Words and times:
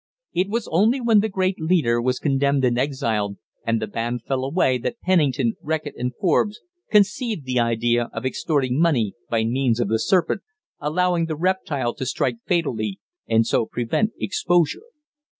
It 0.33 0.49
was 0.49 0.67
only 0.71 0.99
when 0.99 1.19
the 1.19 1.29
great 1.29 1.59
leader 1.61 2.01
was 2.01 2.17
condemned 2.17 2.65
and 2.65 2.75
exiled, 2.79 3.37
and 3.63 3.79
the 3.79 3.85
band 3.85 4.23
fell 4.23 4.43
away, 4.43 4.79
that 4.79 4.99
Pennington, 4.99 5.53
Reckitt 5.61 5.93
and 5.95 6.11
Forbes 6.19 6.59
conceived 6.89 7.45
the 7.45 7.59
idea 7.59 8.09
of 8.11 8.25
extorting 8.25 8.79
money 8.79 9.13
by 9.29 9.43
means 9.43 9.79
of 9.79 9.89
the 9.89 9.99
serpent, 9.99 10.41
allowing 10.79 11.27
the 11.27 11.35
reptile 11.35 11.93
to 11.93 12.07
strike 12.07 12.37
fatally, 12.47 12.99
and 13.27 13.45
so 13.45 13.67
prevent 13.67 14.13
exposure. 14.17 14.85